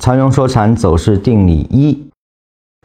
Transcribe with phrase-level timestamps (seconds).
[0.00, 2.08] 禅荣说禅走势定理一：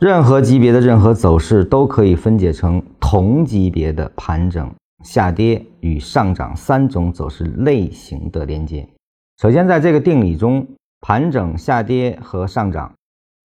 [0.02, 4.70] 任何级别的任何走势都可以分解成同级别的盘整、
[5.02, 8.86] 下跌与上涨三种走势类型的连接。
[9.42, 10.68] 首先，在这个定理中，
[11.00, 12.94] 盘整、下跌和上涨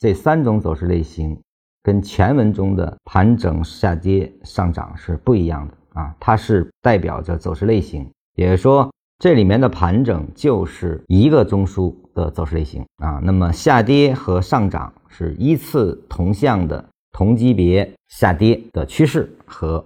[0.00, 1.38] 这三种走势类型
[1.84, 8.90] 跟前文中的盘整、下跌、上涨是不一样的啊，它是代表着走势类型，也就是说。
[9.22, 19.84] 这里面的盘整就是一个中枢的走势类型啊，那么下跌和上涨是依次同向的同级别下跌的趋势和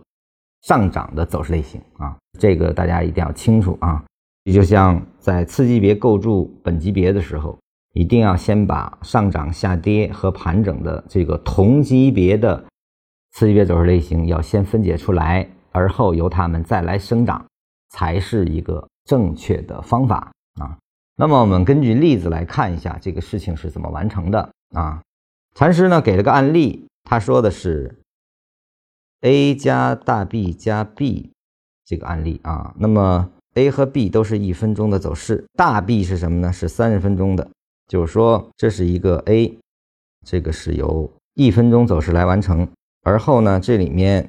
[0.62, 4.02] 上涨的走势类型啊，这个大家一定要清楚啊。
[4.44, 7.58] 也就像在次级别构筑本级别的时候，
[7.94, 12.64] 一定要先把上涨、下跌和盘整的这个同级别的
[13.32, 17.44] 次级别走势类型要先分解出来，而后由它们再来生长，
[17.90, 18.86] 才是一个。
[19.06, 20.78] 正确的方法啊，
[21.16, 25.00] 那么我们根据例子来看一下这个事情是怎么完成的啊。
[25.54, 28.00] 禅师呢给了个案例，他说的是
[29.20, 31.30] A 加大 B 加 B
[31.84, 32.74] 这个案例啊。
[32.78, 36.52] 那么 A 和 B 都是一分钟的走势，大 B 是什么呢？
[36.52, 37.48] 是三十分钟的，
[37.86, 39.56] 就是说这是一个 A，
[40.26, 42.68] 这个是由一分钟走势来完成。
[43.04, 44.28] 而后呢，这里面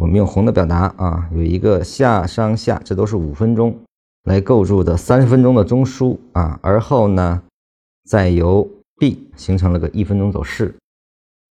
[0.00, 3.78] 我们用红的表达啊，有一个下上下，这都是五分钟。
[4.24, 7.42] 来构筑的三十分钟的中枢啊，而后呢，
[8.04, 10.74] 再由 B 形成了个一分钟走势。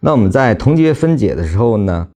[0.00, 2.08] 那我们在同级别分解的时候呢，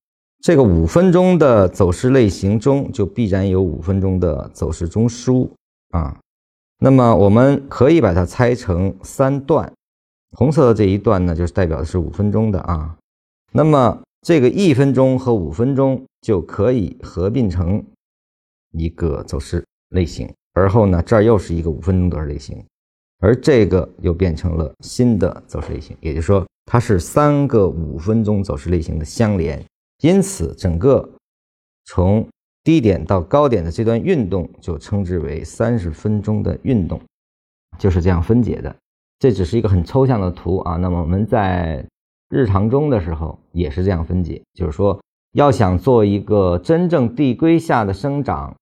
[0.42, 5.48] 这个五分钟的走势类型中就必然有五分钟的走势中枢
[5.90, 6.18] 啊。
[6.78, 9.72] 那么我们可以把它拆成三段，
[10.32, 12.96] 红色的这一段呢，就是代表的是五分钟的啊。
[13.52, 17.84] 那么这个一分钟和五分钟就可以合并成
[18.72, 20.28] 一个走势类型。
[20.56, 22.64] 而后呢，这儿又是一个五分钟走势类型，
[23.18, 29.62] 而这个又变成了新的走势类型，也就是说，它是三个五分钟走势类型的相连，
[30.02, 31.06] 因此整个
[31.84, 32.26] 从
[32.64, 36.98] 低点到高点的这段运动就称之为三十分钟的运动，
[37.78, 38.75] 就是这样分解的。
[39.19, 41.84] 这只是一个很抽象的图啊，那么我们在
[42.31, 44.98] 日常中的时候也是这样分解，就是说，
[45.34, 48.56] 要想做一个真正递归下的生长。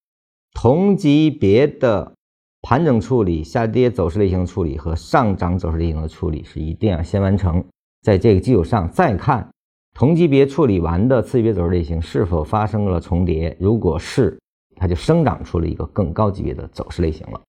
[0.55, 2.15] 同级别的
[2.63, 7.63] 盘整处理、下跌走势类型的处理和上涨走势类型的处理是一定要先完成，
[8.01, 9.47] 在这个基础上再看
[9.93, 14.39] 同级别处理完的次级别走势类型是否发生了重叠，如果是，
[14.77, 17.41] 它就生长出了一个更高级别的走势类型了。